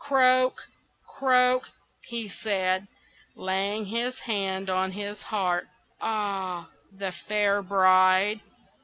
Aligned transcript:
"Croak! 0.03 0.63
croak!" 1.05 1.69
he 2.07 2.27
said, 2.27 2.87
laying 3.35 3.85
his 3.85 4.17
hand 4.17 4.67
on 4.67 4.93
his 4.93 5.21
heart. 5.21 5.67
"Ah! 6.01 6.69
the 6.91 7.11
fair 7.11 7.61
bride! 7.61 8.41